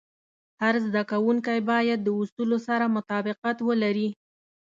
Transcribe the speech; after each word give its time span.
هر 0.61 0.75
زده 0.85 1.01
کوونکی 1.11 1.59
باید 1.71 1.99
د 2.03 2.07
اصولو 2.21 2.57
سره 2.67 2.85
مطابقت 2.97 3.57
ولري. 3.67 4.09